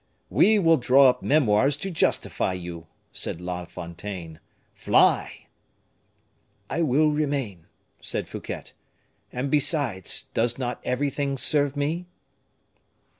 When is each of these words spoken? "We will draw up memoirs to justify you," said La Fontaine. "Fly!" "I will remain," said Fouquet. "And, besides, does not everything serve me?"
"We 0.31 0.57
will 0.57 0.77
draw 0.77 1.09
up 1.09 1.21
memoirs 1.21 1.77
to 1.77 1.91
justify 1.91 2.53
you," 2.53 2.87
said 3.11 3.39
La 3.39 3.65
Fontaine. 3.65 4.39
"Fly!" 4.73 5.45
"I 6.71 6.81
will 6.81 7.11
remain," 7.11 7.67
said 8.01 8.27
Fouquet. 8.27 8.71
"And, 9.31 9.51
besides, 9.51 10.23
does 10.33 10.57
not 10.57 10.81
everything 10.83 11.37
serve 11.37 11.77
me?" 11.77 12.07